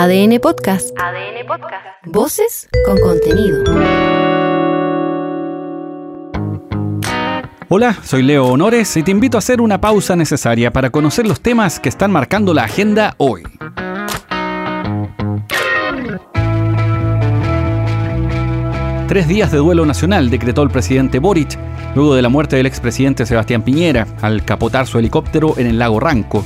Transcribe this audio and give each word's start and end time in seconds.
ADN 0.00 0.38
Podcast. 0.38 0.96
ADN 0.96 1.44
Podcast. 1.44 1.84
Voces 2.06 2.68
con 2.86 3.00
contenido. 3.00 3.64
Hola, 7.68 7.96
soy 8.04 8.22
Leo 8.22 8.46
Honores 8.46 8.96
y 8.96 9.02
te 9.02 9.10
invito 9.10 9.36
a 9.36 9.40
hacer 9.40 9.60
una 9.60 9.80
pausa 9.80 10.14
necesaria 10.14 10.72
para 10.72 10.90
conocer 10.90 11.26
los 11.26 11.40
temas 11.40 11.80
que 11.80 11.88
están 11.88 12.12
marcando 12.12 12.54
la 12.54 12.62
agenda 12.62 13.16
hoy. 13.18 13.42
Tres 19.08 19.26
días 19.26 19.50
de 19.50 19.58
duelo 19.58 19.84
nacional 19.84 20.30
decretó 20.30 20.62
el 20.62 20.70
presidente 20.70 21.18
Boric 21.18 21.58
luego 21.96 22.14
de 22.14 22.22
la 22.22 22.28
muerte 22.28 22.54
del 22.54 22.66
expresidente 22.66 23.26
Sebastián 23.26 23.62
Piñera 23.62 24.06
al 24.22 24.44
capotar 24.44 24.86
su 24.86 25.00
helicóptero 25.00 25.54
en 25.58 25.66
el 25.66 25.80
lago 25.80 25.98
Ranco. 25.98 26.44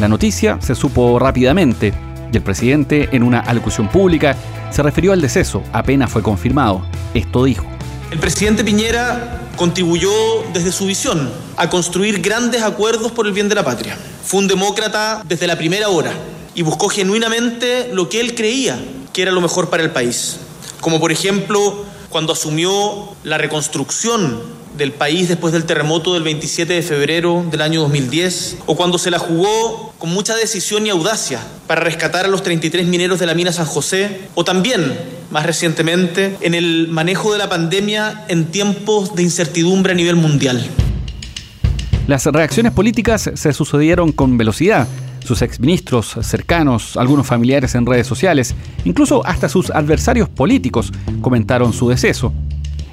La 0.00 0.08
noticia 0.08 0.60
se 0.60 0.74
supo 0.74 1.20
rápidamente 1.20 1.94
y 2.34 2.36
el 2.36 2.42
presidente, 2.42 3.08
en 3.12 3.22
una 3.22 3.38
alocución 3.38 3.88
pública, 3.88 4.36
se 4.70 4.82
refirió 4.82 5.12
al 5.12 5.20
deceso 5.20 5.62
apenas 5.72 6.10
fue 6.10 6.22
confirmado. 6.22 6.84
Esto 7.14 7.44
dijo. 7.44 7.64
El 8.10 8.18
presidente 8.18 8.64
Piñera 8.64 9.40
contribuyó 9.56 10.10
desde 10.52 10.72
su 10.72 10.86
visión 10.86 11.30
a 11.56 11.70
construir 11.70 12.20
grandes 12.20 12.62
acuerdos 12.62 13.12
por 13.12 13.26
el 13.26 13.32
bien 13.32 13.48
de 13.48 13.54
la 13.54 13.64
patria. 13.64 13.96
Fue 14.24 14.40
un 14.40 14.48
demócrata 14.48 15.22
desde 15.26 15.46
la 15.46 15.56
primera 15.56 15.88
hora 15.88 16.12
y 16.56 16.62
buscó 16.62 16.88
genuinamente 16.88 17.90
lo 17.92 18.08
que 18.08 18.20
él 18.20 18.34
creía 18.34 18.78
que 19.12 19.22
era 19.22 19.30
lo 19.30 19.40
mejor 19.40 19.70
para 19.70 19.84
el 19.84 19.90
país. 19.90 20.38
Como 20.80 20.98
por 20.98 21.12
ejemplo 21.12 21.84
cuando 22.10 22.32
asumió 22.32 23.14
la 23.22 23.38
reconstrucción 23.38 24.40
del 24.76 24.92
país 24.92 25.28
después 25.28 25.52
del 25.52 25.64
terremoto 25.64 26.14
del 26.14 26.22
27 26.22 26.72
de 26.72 26.82
febrero 26.82 27.44
del 27.50 27.62
año 27.62 27.80
2010, 27.82 28.58
o 28.66 28.76
cuando 28.76 28.98
se 28.98 29.10
la 29.10 29.18
jugó 29.18 29.92
con 29.98 30.10
mucha 30.10 30.34
decisión 30.36 30.86
y 30.86 30.90
audacia 30.90 31.40
para 31.66 31.80
rescatar 31.80 32.24
a 32.24 32.28
los 32.28 32.42
33 32.42 32.86
mineros 32.86 33.18
de 33.18 33.26
la 33.26 33.34
mina 33.34 33.52
San 33.52 33.66
José, 33.66 34.22
o 34.34 34.44
también, 34.44 34.98
más 35.30 35.46
recientemente, 35.46 36.36
en 36.40 36.54
el 36.54 36.88
manejo 36.88 37.32
de 37.32 37.38
la 37.38 37.48
pandemia 37.48 38.24
en 38.28 38.46
tiempos 38.46 39.14
de 39.14 39.22
incertidumbre 39.22 39.92
a 39.92 39.94
nivel 39.94 40.16
mundial. 40.16 40.64
Las 42.06 42.26
reacciones 42.26 42.72
políticas 42.72 43.30
se 43.34 43.52
sucedieron 43.52 44.12
con 44.12 44.36
velocidad. 44.36 44.86
Sus 45.24 45.40
exministros 45.40 46.18
cercanos, 46.20 46.98
algunos 46.98 47.26
familiares 47.26 47.74
en 47.74 47.86
redes 47.86 48.06
sociales, 48.06 48.54
incluso 48.84 49.24
hasta 49.24 49.48
sus 49.48 49.70
adversarios 49.70 50.28
políticos 50.28 50.92
comentaron 51.22 51.72
su 51.72 51.88
deceso. 51.88 52.34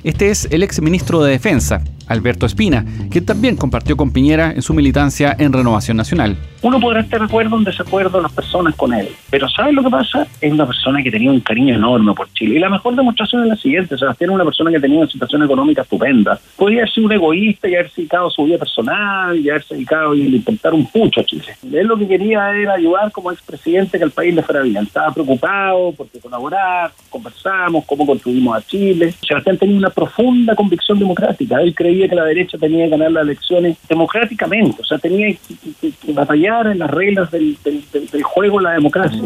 Este 0.04 0.32
es 0.32 0.48
el 0.50 0.64
ex 0.64 0.82
ministro 0.82 1.22
de 1.24 1.30
Defensa, 1.32 1.84
Alberto 2.12 2.45
Espina, 2.45 2.86
que 3.09 3.22
también 3.22 3.56
compartió 3.56 3.98
con 3.98 4.12
Piñera 4.12 4.52
en 4.52 4.62
su 4.62 4.73
militancia 4.73 5.36
en 5.38 5.54
Renovación 5.54 5.98
Nacional. 5.98 6.38
Uno 6.62 6.80
podrá 6.80 7.02
estar 7.02 7.20
de 7.20 7.26
acuerdo 7.26 7.56
o 7.56 7.59
en 7.59 7.64
desacuerdo 7.64 8.17
de 8.17 8.23
las 8.23 8.31
personas 8.31 8.76
con 8.76 8.94
él, 8.94 9.09
pero 9.30 9.50
¿sabes 9.50 9.73
lo 9.73 9.84
que 9.84 9.90
pasa? 9.90 10.28
Es 10.39 10.52
una 10.52 10.67
persona 10.67 11.02
que 11.02 11.09
tenía 11.09 11.32
un 11.32 11.39
cariño 11.39 11.76
enorme 11.76 12.14
por 12.14 12.32
Chile. 12.34 12.56
Y 12.56 12.59
la 12.59 12.70
mejor 12.70 12.95
demostración 12.95 13.44
es 13.44 13.50
la 13.50 13.56
siguiente, 13.56 13.98
Sebastián 13.98 14.30
es 14.30 14.36
una 14.36 14.45
persona 14.45 14.72
que 14.72 14.80
tenía 14.80 15.00
una 15.00 15.09
situación 15.09 15.44
económica 15.44 15.82
estupenda. 15.82 16.39
Podría 16.56 16.86
ser 16.86 17.04
un 17.04 17.12
egoísta 17.12 17.67
y 17.67 17.76
haberse 17.76 18.02
dedicado 18.02 18.28
a 18.28 18.32
su 18.32 18.44
vida 18.44 18.58
personal 18.58 19.38
y 19.39 19.50
haberse 19.50 19.73
dedicado 19.73 20.12
a 20.12 20.16
intentar 20.16 20.73
un 20.73 20.86
pucho 20.86 21.22
a 21.22 21.23
Chile. 21.23 21.56
Él 21.72 21.88
lo 21.88 21.98
que 21.98 22.08
quería 22.08 22.52
era 22.56 22.73
ayudar 22.73 23.12
como 23.12 23.32
expresidente 23.32 23.98
que 23.98 24.04
el 24.04 24.12
país 24.12 24.36
le 24.36 24.44
fuera 24.44 24.62
bien. 24.62 24.84
Estaba 24.84 25.14
preocupado 25.14 25.94
porque 25.94 26.20
colaborar, 26.20 26.92
conversamos, 27.09 27.86
cómo 27.86 28.06
construimos 28.06 28.58
a 28.58 28.62
Chile. 28.62 29.14
Sebastián 29.28 29.58
tenía 29.58 29.78
una 29.78 29.89
profunda 29.89 30.56
convicción 30.56 31.00
democrática. 31.00 31.62
Él 31.62 31.73
creía 31.73 32.01
que 32.08 32.16
la 32.16 32.26
derecha 32.26 32.58
tenía 32.58 32.86
que 32.86 32.92
ganar 32.92 33.12
las 33.12 33.24
elecciones 33.24 33.78
democráticamente, 33.88 34.82
o 34.82 34.86
sea, 34.86 34.98
tenía 34.98 35.36
que, 35.82 36.14
batallar 36.14 36.68
en 36.68 36.80
las 36.80 36.92
reglas 36.92 37.32
del, 37.32 37.58
del 37.64 38.24
juego 38.24 38.58
de 38.60 38.64
la 38.64 38.72
democracia. 38.74 39.22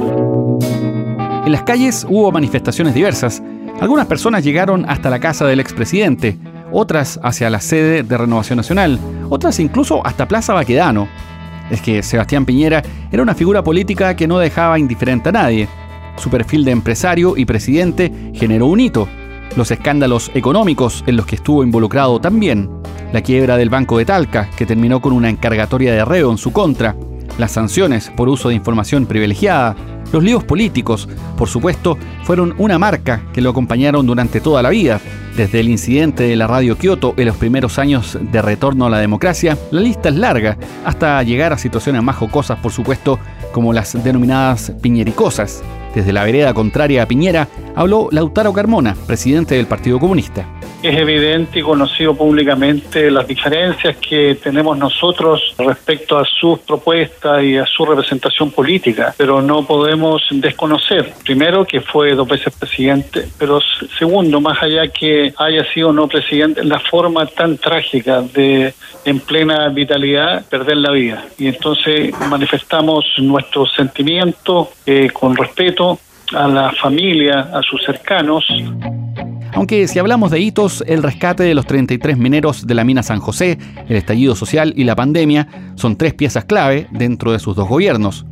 En 1.45 1.51
las 1.51 1.63
calles 1.63 2.07
hubo 2.09 2.31
manifestaciones 2.31 2.95
diversas. 2.95 3.43
Algunas 3.79 4.07
personas 4.07 4.43
llegaron 4.43 4.85
hasta 4.89 5.09
la 5.09 5.19
casa 5.19 5.45
del 5.45 5.59
expresidente, 5.59 6.37
otras 6.71 7.19
hacia 7.21 7.49
la 7.49 7.59
sede 7.59 8.03
de 8.03 8.17
Renovación 8.17 8.57
Nacional, 8.57 8.99
otras 9.29 9.59
incluso 9.59 10.05
hasta 10.05 10.27
Plaza 10.27 10.53
Baquedano. 10.53 11.07
Es 11.69 11.81
que 11.81 12.01
Sebastián 12.03 12.45
Piñera 12.45 12.81
era 13.11 13.21
una 13.21 13.35
figura 13.35 13.63
política 13.63 14.15
que 14.15 14.27
no 14.27 14.39
dejaba 14.39 14.79
indiferente 14.79 15.29
a 15.29 15.33
nadie. 15.33 15.67
Su 16.17 16.29
perfil 16.29 16.65
de 16.65 16.71
empresario 16.71 17.37
y 17.37 17.45
presidente 17.45 18.11
generó 18.33 18.67
un 18.67 18.79
hito, 18.79 19.07
los 19.55 19.71
escándalos 19.71 20.31
económicos 20.33 21.03
en 21.07 21.15
los 21.17 21.25
que 21.25 21.35
estuvo 21.35 21.63
involucrado 21.63 22.19
también, 22.19 22.69
la 23.13 23.21
quiebra 23.21 23.57
del 23.57 23.69
Banco 23.69 23.97
de 23.97 24.05
Talca, 24.05 24.49
que 24.57 24.65
terminó 24.65 25.01
con 25.01 25.13
una 25.13 25.29
encargatoria 25.29 25.93
de 25.93 26.03
reo 26.03 26.31
en 26.31 26.37
su 26.37 26.51
contra, 26.51 26.95
las 27.37 27.51
sanciones 27.51 28.11
por 28.15 28.29
uso 28.29 28.49
de 28.49 28.55
información 28.55 29.05
privilegiada, 29.05 29.75
los 30.11 30.23
líos 30.23 30.43
políticos, 30.43 31.09
por 31.37 31.49
supuesto, 31.49 31.97
fueron 32.23 32.55
una 32.57 32.79
marca 32.79 33.23
que 33.33 33.41
lo 33.41 33.49
acompañaron 33.49 34.05
durante 34.05 34.39
toda 34.39 34.61
la 34.61 34.69
vida. 34.69 35.01
Desde 35.35 35.59
el 35.59 35.67
incidente 35.67 36.23
de 36.23 36.35
la 36.37 36.47
radio 36.47 36.77
Kioto 36.77 37.13
en 37.17 37.25
los 37.25 37.35
primeros 37.35 37.77
años 37.79 38.17
de 38.21 38.41
retorno 38.41 38.85
a 38.85 38.89
la 38.89 38.99
democracia, 38.99 39.57
la 39.71 39.81
lista 39.81 40.09
es 40.09 40.15
larga, 40.15 40.57
hasta 40.85 41.21
llegar 41.23 41.51
a 41.51 41.57
situaciones 41.57 42.01
más 42.03 42.15
jocosas, 42.15 42.59
por 42.59 42.71
supuesto, 42.71 43.19
como 43.51 43.73
las 43.73 44.01
denominadas 44.01 44.71
piñericosas. 44.81 45.61
Desde 45.95 46.13
la 46.13 46.25
vereda 46.25 46.53
contraria 46.53 47.01
a 47.01 47.07
Piñera 47.07 47.47
habló 47.73 48.09
Lautaro 48.11 48.53
Carmona, 48.53 48.95
presidente 49.07 49.55
del 49.55 49.65
Partido 49.65 49.97
Comunista 49.97 50.54
es 50.87 50.97
evidente 50.97 51.59
y 51.59 51.61
conocido 51.61 52.15
públicamente 52.15 53.09
las 53.09 53.27
diferencias 53.27 53.97
que 53.97 54.35
tenemos 54.35 54.77
nosotros 54.77 55.55
respecto 55.57 56.17
a 56.17 56.25
sus 56.25 56.59
propuestas 56.59 57.43
y 57.43 57.57
a 57.57 57.65
su 57.65 57.85
representación 57.85 58.51
política, 58.51 59.13
pero 59.17 59.41
no 59.41 59.65
podemos 59.65 60.21
desconocer, 60.31 61.13
primero, 61.23 61.65
que 61.65 61.81
fue 61.81 62.13
dos 62.13 62.27
veces 62.27 62.53
presidente, 62.53 63.27
pero 63.37 63.59
segundo, 63.97 64.39
más 64.41 64.61
allá 64.61 64.87
que 64.87 65.33
haya 65.37 65.63
sido 65.73 65.91
no 65.91 66.07
presidente, 66.07 66.63
la 66.63 66.79
forma 66.79 67.25
tan 67.25 67.57
trágica 67.57 68.21
de, 68.21 68.73
en 69.05 69.19
plena 69.19 69.69
vitalidad, 69.69 70.45
perder 70.47 70.77
la 70.77 70.91
vida. 70.91 71.25
Y 71.37 71.47
entonces 71.47 72.13
manifestamos 72.29 73.05
nuestro 73.17 73.65
sentimiento 73.65 74.69
eh, 74.85 75.09
con 75.11 75.35
respeto 75.35 75.99
a 76.33 76.47
la 76.47 76.71
familia, 76.71 77.49
a 77.53 77.61
sus 77.61 77.83
cercanos. 77.83 78.45
Aunque 79.55 79.87
si 79.87 79.99
hablamos 79.99 80.31
de 80.31 80.41
hitos, 80.41 80.83
el 80.85 81.01
rescate 81.01 81.43
de 81.43 81.55
los 81.55 81.65
33 81.65 82.17
mineros 82.17 82.67
de 82.67 82.73
la 82.73 82.83
mina 82.83 83.03
San 83.03 83.21
José, 83.21 83.57
el 83.87 83.95
estallido 83.95 84.35
social 84.35 84.73
y 84.75 84.83
la 84.83 84.97
pandemia 84.97 85.47
son 85.75 85.95
tres 85.95 86.13
piezas 86.13 86.43
clave 86.43 86.87
dentro 86.91 87.31
de 87.31 87.39
sus 87.39 87.55
dos 87.55 87.69
gobiernos. 87.69 88.25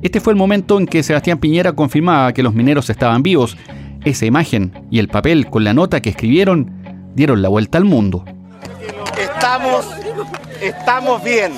Este 0.00 0.20
fue 0.20 0.32
el 0.32 0.38
momento 0.38 0.78
en 0.78 0.86
que 0.86 1.02
Sebastián 1.02 1.38
Piñera 1.38 1.74
confirmaba 1.74 2.32
que 2.32 2.42
los 2.42 2.54
mineros 2.54 2.88
estaban 2.88 3.22
vivos. 3.22 3.58
Esa 4.06 4.24
imagen 4.24 4.72
y 4.90 5.00
el 5.00 5.08
papel 5.08 5.50
con 5.50 5.64
la 5.64 5.74
nota 5.74 6.00
que 6.00 6.10
escribieron 6.10 7.10
dieron 7.14 7.42
la 7.42 7.50
vuelta 7.50 7.76
al 7.76 7.84
mundo. 7.84 8.24
Estamos, 9.18 9.86
estamos 10.62 11.22
bien, 11.22 11.52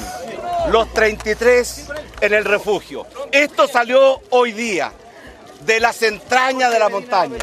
los 0.73 0.93
33 0.93 1.91
en 2.23 2.35
el 2.35 2.45
refugio. 2.45 3.07
Esto 3.31 3.69
salió 3.69 4.21
hoy 4.31 4.51
día 4.51 4.91
de 5.65 5.79
las 5.79 6.03
entrañas 6.03 6.73
de 6.73 6.79
la 6.81 6.89
montaña 6.89 7.39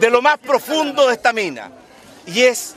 de 0.00 0.10
lo 0.10 0.22
más 0.22 0.38
profundo 0.38 1.06
de 1.08 1.14
esta 1.14 1.32
mina. 1.32 1.70
Y 2.26 2.42
es 2.42 2.74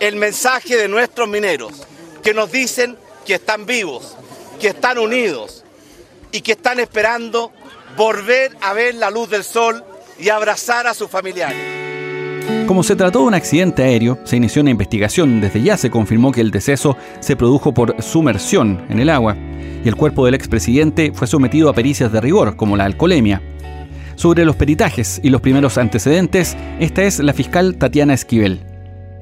el 0.00 0.16
mensaje 0.16 0.76
de 0.76 0.88
nuestros 0.88 1.28
mineros, 1.28 1.86
que 2.22 2.34
nos 2.34 2.50
dicen 2.52 2.96
que 3.24 3.34
están 3.34 3.66
vivos, 3.66 4.16
que 4.60 4.68
están 4.68 4.98
unidos 4.98 5.64
y 6.32 6.40
que 6.40 6.52
están 6.52 6.80
esperando 6.80 7.52
volver 7.96 8.56
a 8.60 8.72
ver 8.72 8.94
la 8.94 9.10
luz 9.10 9.30
del 9.30 9.44
sol 9.44 9.82
y 10.18 10.28
abrazar 10.28 10.86
a 10.86 10.94
sus 10.94 11.10
familiares. 11.10 11.76
Como 12.66 12.82
se 12.82 12.96
trató 12.96 13.20
de 13.20 13.24
un 13.26 13.34
accidente 13.34 13.82
aéreo, 13.82 14.18
se 14.24 14.36
inició 14.36 14.62
una 14.62 14.70
investigación. 14.70 15.40
Desde 15.40 15.62
ya 15.62 15.76
se 15.76 15.90
confirmó 15.90 16.32
que 16.32 16.40
el 16.40 16.50
deceso 16.50 16.96
se 17.20 17.36
produjo 17.36 17.72
por 17.72 18.00
sumersión 18.02 18.84
en 18.88 19.00
el 19.00 19.08
agua 19.08 19.36
y 19.84 19.88
el 19.88 19.96
cuerpo 19.96 20.24
del 20.24 20.34
expresidente 20.34 21.12
fue 21.12 21.26
sometido 21.26 21.68
a 21.68 21.74
pericias 21.74 22.12
de 22.12 22.20
rigor, 22.20 22.56
como 22.56 22.76
la 22.76 22.84
alcoholemia. 22.84 23.40
Sobre 24.16 24.46
los 24.46 24.56
peritajes 24.56 25.20
y 25.22 25.28
los 25.28 25.42
primeros 25.42 25.76
antecedentes, 25.76 26.56
esta 26.80 27.02
es 27.02 27.18
la 27.18 27.34
fiscal 27.34 27.76
Tatiana 27.76 28.14
Esquivel. 28.14 28.60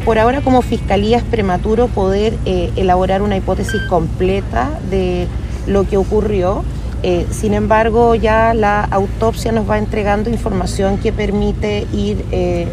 Por 0.05 0.21
ahora 0.21 0.41
como 0.41 0.63
fiscalía 0.63 1.17
es 1.17 1.25
prematuro 1.25 1.89
poder 1.89 2.35
eh, 2.45 2.71
elaborar 2.77 3.21
una 3.21 3.37
hipótesis 3.37 3.83
completa 3.89 4.71
de 4.91 5.27
lo 5.67 5.85
que 5.89 5.97
ocurrió. 5.97 6.63
Eh, 7.03 7.27
sin 7.31 7.55
embargo, 7.55 8.15
ya 8.15 8.55
la 8.55 8.85
autopsia 8.85 9.51
nos 9.51 9.69
va 9.69 9.79
entregando 9.79 10.31
información 10.31 10.99
que 10.99 11.13
permite 11.13 11.89
ir 11.93 12.25
eh, 12.31 12.69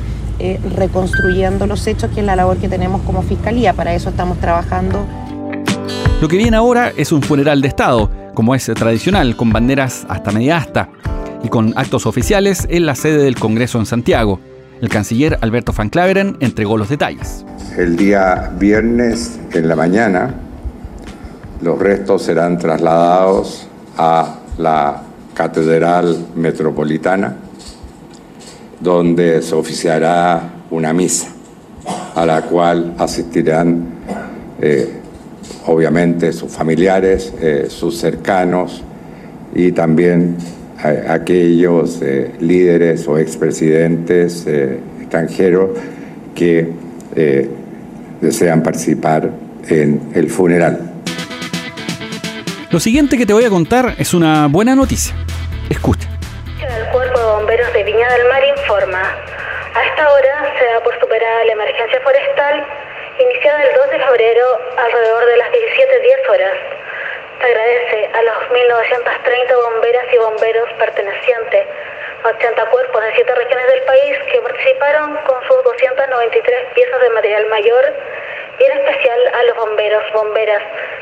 reconstruyendo 0.76 1.66
los 1.66 1.88
hechos, 1.88 2.12
que 2.12 2.20
es 2.20 2.26
la 2.26 2.36
labor 2.36 2.58
que 2.58 2.70
tenemos 2.70 3.02
como 3.02 3.24
fiscalía. 3.24 3.74
Para 3.74 3.96
eso 3.96 4.10
estamos 4.10 4.38
trabajando. 4.38 5.08
Lo 6.22 6.28
que 6.28 6.38
viene 6.38 6.56
ahora 6.56 6.94
es 6.96 7.12
un 7.12 7.24
funeral 7.24 7.62
de 7.62 7.68
Estado, 7.68 8.12
como 8.36 8.54
es 8.54 8.66
tradicional, 8.66 9.36
con 9.36 9.52
banderas 9.52 10.06
hasta 10.08 10.32
media 10.32 10.58
asta 10.58 10.88
y 11.44 11.50
con 11.50 11.74
actos 11.76 12.06
oficiales 12.06 12.68
en 12.70 12.86
la 12.86 12.96
sede 12.96 13.24
del 13.24 13.36
Congreso 13.36 13.80
en 13.80 13.86
Santiago. 13.86 14.40
El 14.82 14.90
canciller 14.90 15.38
Alberto 15.42 15.74
Van 15.74 15.90
Claveren 15.90 16.38
entregó 16.40 16.78
los 16.78 16.90
detalles. 16.90 17.46
El 17.78 17.96
día 17.98 18.52
viernes 18.58 19.40
en 19.54 19.68
la 19.68 19.76
mañana 19.76 20.34
los 21.62 21.78
restos 21.78 22.24
serán 22.24 22.58
trasladados 22.58 23.68
a 23.98 24.40
la 24.58 25.04
Catedral 25.34 26.28
Metropolitana, 26.36 27.36
donde 28.80 29.42
se 29.42 29.56
oficiará 29.56 30.42
una 30.72 30.94
misa 30.94 31.28
a 32.16 32.26
la 32.26 32.42
cual 32.44 32.96
asistirán 32.98 33.86
eh, 34.60 35.02
obviamente 35.68 36.34
sus 36.34 36.52
familiares, 36.52 37.34
eh, 37.40 37.68
sus 37.70 37.98
cercanos 37.98 38.84
y 39.54 39.72
también 39.72 40.38
aquellos 40.84 42.02
eh, 42.02 42.32
líderes 42.40 43.08
o 43.08 43.18
expresidentes 43.18 44.48
extranjeros 44.48 45.72
que 46.36 46.70
desean 48.22 48.64
participar 48.64 49.30
en 49.68 50.12
el 50.16 50.30
funeral. 50.30 50.92
Lo 52.72 52.80
siguiente 52.80 53.18
que 53.18 53.26
te 53.26 53.34
voy 53.34 53.44
a 53.44 53.50
contar 53.50 53.96
es 54.00 54.14
una 54.14 54.48
buena 54.48 54.76
noticia. 54.76 55.14
Escucha. 55.70 56.08
El 56.56 56.88
Cuerpo 56.92 57.20
de 57.20 57.26
Bomberos 57.26 57.74
de 57.74 57.84
Viña 57.84 58.08
del 58.14 58.28
Mar 58.30 58.42
informa. 58.58 59.02
A 59.02 59.86
esta 59.92 60.08
hora 60.08 60.56
se 60.58 60.66
da 60.66 60.84
por 60.84 60.98
superada 61.00 61.46
la 61.46 61.52
emergencia 61.52 62.00
forestal 62.00 62.66
iniciada 63.20 63.64
el 63.64 63.76
2 63.76 63.92
de 63.92 64.00
febrero 64.00 64.46
alrededor 64.78 65.26
de 65.26 65.38
las 65.38 65.50
17.10 65.52 66.32
horas. 66.32 66.81
Agradece 67.44 68.10
a 68.14 68.22
los 68.22 68.38
1.930 68.52 69.56
bomberas 69.56 70.06
y 70.14 70.18
bomberos 70.18 70.70
pertenecientes 70.74 71.66
a 72.24 72.28
80 72.28 72.66
cuerpos 72.68 73.02
de 73.02 73.16
7 73.16 73.34
regiones 73.34 73.68
del 73.68 73.82
país 73.82 74.18
que 74.32 74.42
participaron 74.42 75.18
con 75.26 75.42
sus 75.48 75.64
293 75.64 76.66
piezas 76.76 77.02
de 77.02 77.10
material 77.10 77.48
mayor 77.48 77.94
y 78.60 78.64
en 78.64 78.72
especial 78.78 79.20
a 79.34 79.44
los 79.44 79.56
bomberos, 79.58 80.04
bomberas 80.14 80.62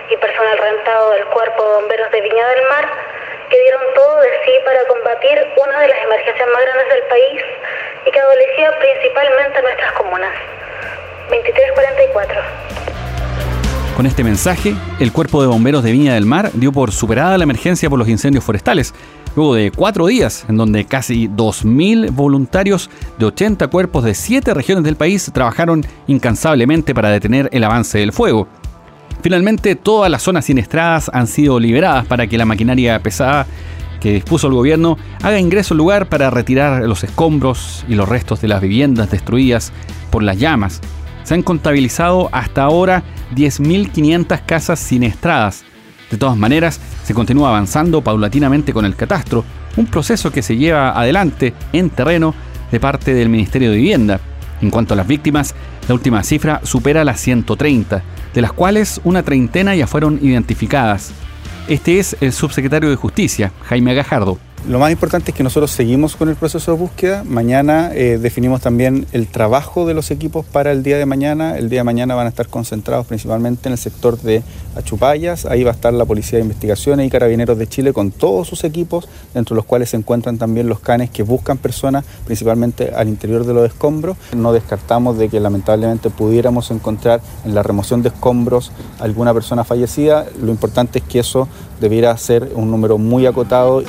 y 0.09 0.15
personal 0.15 0.57
rentado 0.57 1.11
del 1.11 1.25
Cuerpo 1.25 1.61
de 1.61 1.75
Bomberos 1.75 2.11
de 2.11 2.21
Viña 2.21 2.47
del 2.47 2.61
Mar, 2.69 2.87
que 3.49 3.59
dieron 3.59 3.93
todo 3.93 4.21
de 4.21 4.31
sí 4.45 4.53
para 4.63 4.85
combatir 4.85 5.45
una 5.57 5.81
de 5.81 5.87
las 5.89 6.03
emergencias 6.05 6.47
más 6.47 6.61
grandes 6.61 6.87
del 6.87 7.03
país 7.03 7.43
y 8.05 8.11
que 8.11 8.19
adolecía 8.19 8.79
principalmente 8.79 9.61
nuestras 9.61 9.91
comunas. 9.91 10.33
2344. 11.29 12.88
Con 13.99 14.05
este 14.05 14.23
mensaje, 14.23 14.77
el 15.01 15.11
Cuerpo 15.11 15.41
de 15.41 15.49
Bomberos 15.49 15.83
de 15.83 15.91
Viña 15.91 16.13
del 16.13 16.25
Mar 16.25 16.51
dio 16.53 16.71
por 16.71 16.93
superada 16.93 17.37
la 17.37 17.43
emergencia 17.43 17.89
por 17.89 17.99
los 17.99 18.07
incendios 18.07 18.45
forestales, 18.45 18.93
luego 19.35 19.55
de 19.55 19.71
cuatro 19.71 20.07
días 20.07 20.45
en 20.47 20.55
donde 20.55 20.85
casi 20.85 21.27
2.000 21.27 22.09
voluntarios 22.11 22.89
de 23.17 23.25
80 23.25 23.67
cuerpos 23.67 24.05
de 24.05 24.13
7 24.13 24.53
regiones 24.53 24.85
del 24.85 24.95
país 24.95 25.29
trabajaron 25.33 25.85
incansablemente 26.07 26.95
para 26.95 27.09
detener 27.09 27.49
el 27.51 27.61
avance 27.61 27.97
del 27.97 28.13
fuego. 28.13 28.47
Finalmente, 29.21 29.75
todas 29.75 30.09
las 30.09 30.23
zonas 30.23 30.45
siniestradas 30.45 31.11
han 31.13 31.27
sido 31.27 31.59
liberadas 31.59 32.05
para 32.05 32.25
que 32.25 32.37
la 32.37 32.45
maquinaria 32.45 33.03
pesada 33.03 33.47
que 33.99 34.13
dispuso 34.13 34.47
el 34.47 34.53
gobierno 34.53 34.97
haga 35.23 35.41
ingreso 35.41 35.73
al 35.73 35.79
lugar 35.79 36.07
para 36.07 36.29
retirar 36.29 36.83
los 36.83 37.03
escombros 37.03 37.83
y 37.89 37.95
los 37.95 38.07
restos 38.07 38.39
de 38.39 38.47
las 38.47 38.61
viviendas 38.61 39.11
destruidas 39.11 39.73
por 40.09 40.23
las 40.23 40.39
llamas. 40.39 40.79
Se 41.29 41.35
han 41.35 41.43
contabilizado 41.43 42.27
hasta 42.31 42.63
ahora 42.63 43.03
10.500 43.35 44.41
casas 44.47 44.79
siniestradas. 44.79 45.63
De 46.09 46.17
todas 46.17 46.35
maneras, 46.35 46.81
se 47.03 47.13
continúa 47.13 47.49
avanzando 47.49 48.01
paulatinamente 48.01 48.73
con 48.73 48.83
el 48.83 48.95
catastro, 48.95 49.45
un 49.77 49.85
proceso 49.85 50.31
que 50.31 50.41
se 50.41 50.57
lleva 50.57 50.99
adelante 50.99 51.53
en 51.71 51.91
terreno 51.91 52.33
de 52.71 52.79
parte 52.79 53.13
del 53.13 53.29
Ministerio 53.29 53.69
de 53.69 53.77
Vivienda. 53.77 54.19
En 54.59 54.71
cuanto 54.71 54.95
a 54.95 54.97
las 54.97 55.05
víctimas, 55.05 55.53
la 55.87 55.93
última 55.93 56.23
cifra 56.23 56.61
supera 56.63 57.03
las 57.03 57.19
130, 57.19 58.01
de 58.33 58.41
las 58.41 58.51
cuales 58.51 58.99
una 59.03 59.21
treintena 59.21 59.75
ya 59.75 59.85
fueron 59.85 60.17
identificadas. 60.23 61.11
Este 61.67 61.99
es 61.99 62.17
el 62.21 62.33
subsecretario 62.33 62.89
de 62.89 62.95
Justicia, 62.95 63.51
Jaime 63.65 63.93
Gajardo. 63.93 64.39
Lo 64.67 64.77
más 64.77 64.91
importante 64.91 65.31
es 65.31 65.37
que 65.37 65.41
nosotros 65.41 65.71
seguimos 65.71 66.15
con 66.15 66.29
el 66.29 66.35
proceso 66.35 66.73
de 66.73 66.77
búsqueda. 66.77 67.23
Mañana 67.23 67.91
eh, 67.93 68.19
definimos 68.21 68.61
también 68.61 69.07
el 69.13 69.27
trabajo 69.27 69.87
de 69.87 69.93
los 69.93 70.11
equipos 70.11 70.45
para 70.45 70.71
el 70.71 70.83
día 70.83 70.97
de 70.97 71.05
mañana. 71.05 71.57
El 71.57 71.69
día 71.69 71.79
de 71.79 71.85
mañana 71.85 72.13
van 72.13 72.27
a 72.27 72.29
estar 72.29 72.49
concentrados 72.49 73.07
principalmente 73.07 73.69
en 73.69 73.73
el 73.73 73.79
sector 73.79 74.19
de 74.21 74.43
Achupayas. 74.75 75.45
Ahí 75.45 75.63
va 75.63 75.71
a 75.71 75.73
estar 75.73 75.93
la 75.93 76.05
Policía 76.05 76.37
de 76.37 76.43
Investigaciones 76.43 77.07
y 77.07 77.09
Carabineros 77.09 77.57
de 77.57 77.67
Chile 77.67 77.93
con 77.93 78.11
todos 78.11 78.47
sus 78.47 78.63
equipos, 78.63 79.07
dentro 79.33 79.55
de 79.55 79.59
los 79.59 79.65
cuales 79.65 79.89
se 79.89 79.97
encuentran 79.97 80.37
también 80.37 80.67
los 80.67 80.81
canes 80.81 81.09
que 81.09 81.23
buscan 81.23 81.57
personas 81.57 82.05
principalmente 82.25 82.91
al 82.93 83.07
interior 83.07 83.45
de 83.45 83.53
los 83.53 83.65
escombros. 83.65 84.17
No 84.35 84.53
descartamos 84.53 85.17
de 85.17 85.29
que 85.29 85.39
lamentablemente 85.39 86.09
pudiéramos 86.09 86.69
encontrar 86.69 87.21
en 87.45 87.55
la 87.55 87.63
remoción 87.63 88.03
de 88.03 88.09
escombros 88.09 88.71
alguna 88.99 89.33
persona 89.33 89.63
fallecida. 89.63 90.27
Lo 90.39 90.51
importante 90.51 90.99
es 90.99 91.05
que 91.05 91.19
eso 91.19 91.47
debiera 91.79 92.15
ser 92.17 92.51
un 92.53 92.69
número 92.69 92.97
muy 92.97 93.25
acotado. 93.25 93.83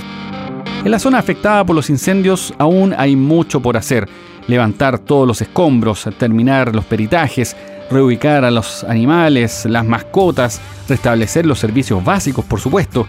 En 0.82 0.90
la 0.90 0.98
zona 0.98 1.18
afectada 1.18 1.62
por 1.64 1.76
los 1.76 1.90
incendios 1.90 2.54
aún 2.56 2.94
hay 2.96 3.14
mucho 3.14 3.60
por 3.60 3.76
hacer. 3.76 4.08
Levantar 4.46 4.98
todos 4.98 5.28
los 5.28 5.42
escombros, 5.42 6.08
terminar 6.18 6.74
los 6.74 6.86
peritajes, 6.86 7.54
reubicar 7.90 8.46
a 8.46 8.50
los 8.50 8.82
animales, 8.84 9.66
las 9.66 9.84
mascotas, 9.84 10.58
restablecer 10.88 11.44
los 11.44 11.58
servicios 11.58 12.02
básicos, 12.02 12.46
por 12.46 12.60
supuesto. 12.60 13.06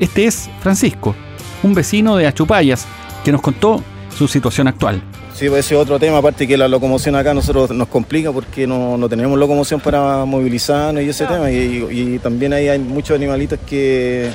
Este 0.00 0.24
es 0.24 0.50
Francisco, 0.60 1.14
un 1.62 1.74
vecino 1.74 2.16
de 2.16 2.26
Achupayas, 2.26 2.86
que 3.24 3.30
nos 3.30 3.40
contó 3.40 3.80
su 4.10 4.26
situación 4.26 4.66
actual. 4.66 5.00
Sí, 5.32 5.48
pues 5.48 5.64
ese 5.64 5.76
otro 5.76 6.00
tema, 6.00 6.18
aparte 6.18 6.48
que 6.48 6.58
la 6.58 6.66
locomoción 6.66 7.14
acá 7.14 7.32
nosotros 7.32 7.70
nos 7.70 7.86
complica 7.86 8.32
porque 8.32 8.66
no, 8.66 8.98
tenemos 9.08 9.38
locomoción 9.38 9.80
para 9.80 10.24
movilizarnos 10.24 11.04
y 11.04 11.08
ese 11.08 11.24
tema. 11.26 11.50
y 11.52 12.18
también 12.18 12.52
ahí 12.52 12.66
hay 12.66 12.80
muchos 12.80 13.14
animalitos 13.14 13.60
que 13.64 14.28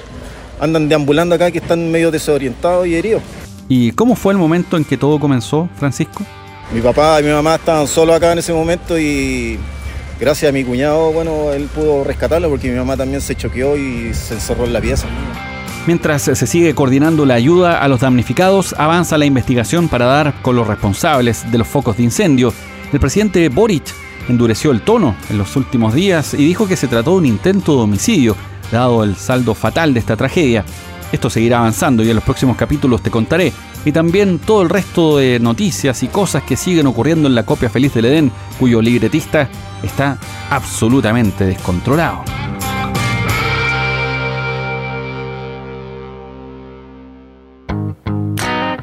andan 0.59 0.89
deambulando 0.89 1.35
acá 1.35 1.51
que 1.51 1.59
están 1.59 1.91
medio 1.91 2.11
desorientados 2.11 2.87
y 2.87 2.95
heridos. 2.95 3.21
¿Y 3.69 3.91
cómo 3.91 4.15
fue 4.15 4.33
el 4.33 4.39
momento 4.39 4.77
en 4.77 4.85
que 4.85 4.97
todo 4.97 5.19
comenzó, 5.19 5.69
Francisco? 5.77 6.23
Mi 6.73 6.81
papá 6.81 7.19
y 7.19 7.23
mi 7.23 7.31
mamá 7.31 7.55
estaban 7.55 7.87
solos 7.87 8.15
acá 8.15 8.31
en 8.31 8.39
ese 8.39 8.53
momento 8.53 8.97
y 8.97 9.57
gracias 10.19 10.49
a 10.49 10.53
mi 10.53 10.63
cuñado, 10.63 11.11
bueno, 11.11 11.51
él 11.51 11.67
pudo 11.73 12.03
rescatarlo 12.03 12.49
porque 12.49 12.69
mi 12.69 12.77
mamá 12.77 12.97
también 12.97 13.21
se 13.21 13.35
choqueó 13.35 13.77
y 13.77 14.13
se 14.13 14.35
encerró 14.35 14.65
en 14.65 14.73
la 14.73 14.81
pieza. 14.81 15.07
Mientras 15.85 16.23
se 16.23 16.47
sigue 16.47 16.75
coordinando 16.75 17.25
la 17.25 17.35
ayuda 17.35 17.81
a 17.81 17.87
los 17.87 18.01
damnificados, 18.01 18.75
avanza 18.77 19.17
la 19.17 19.25
investigación 19.25 19.87
para 19.87 20.05
dar 20.05 20.41
con 20.41 20.55
los 20.57 20.67
responsables 20.67 21.49
de 21.49 21.57
los 21.57 21.67
focos 21.67 21.95
de 21.95 22.03
incendio. 22.03 22.53
El 22.91 22.99
presidente 22.99 23.47
Boric 23.47 23.85
endureció 24.27 24.71
el 24.71 24.81
tono 24.81 25.15
en 25.29 25.37
los 25.37 25.55
últimos 25.55 25.93
días 25.93 26.33
y 26.33 26.45
dijo 26.45 26.67
que 26.67 26.75
se 26.75 26.87
trató 26.87 27.11
de 27.11 27.17
un 27.17 27.25
intento 27.25 27.77
de 27.77 27.83
homicidio 27.83 28.35
dado 28.71 29.03
el 29.03 29.15
saldo 29.15 29.53
fatal 29.53 29.93
de 29.93 29.99
esta 29.99 30.15
tragedia. 30.15 30.63
Esto 31.11 31.29
seguirá 31.29 31.59
avanzando 31.59 32.03
y 32.03 32.09
en 32.09 32.15
los 32.15 32.23
próximos 32.23 32.57
capítulos 32.57 33.01
te 33.01 33.11
contaré. 33.11 33.53
Y 33.85 33.91
también 33.91 34.39
todo 34.39 34.61
el 34.61 34.69
resto 34.69 35.17
de 35.17 35.39
noticias 35.39 36.03
y 36.03 36.07
cosas 36.07 36.43
que 36.43 36.57
siguen 36.57 36.87
ocurriendo 36.87 37.27
en 37.27 37.35
la 37.35 37.43
copia 37.43 37.69
feliz 37.69 37.93
del 37.93 38.05
Edén, 38.05 38.31
cuyo 38.59 38.81
libretista 38.81 39.47
está 39.81 40.17
absolutamente 40.49 41.45
descontrolado. 41.45 42.23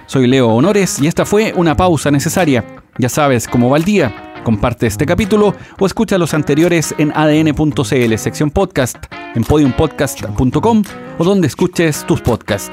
Soy 0.07 0.27
Leo 0.29 0.49
Honores 0.49 1.01
y 1.01 1.09
esta 1.09 1.27
fue 1.27 1.53
una 1.57 1.77
pausa 1.77 2.11
necesaria. 2.11 2.65
Ya 2.99 3.09
sabes 3.09 3.49
cómo 3.49 3.69
va 3.69 3.77
el 3.77 3.85
día 3.85 4.25
Comparte 4.45 4.87
este 4.87 5.07
capítulo 5.07 5.55
o 5.81 5.87
escucha 5.87 6.19
los 6.19 6.35
anteriores 6.35 6.95
en 6.99 7.13
adn.cl, 7.17 8.19
sección 8.19 8.51
podcast, 8.51 8.99
en 9.35 9.45
podiumpodcast.com 9.45 10.83
o 11.19 11.25
donde 11.25 11.47
escuches 11.47 12.07
tus 12.07 12.21
podcasts. 12.21 12.71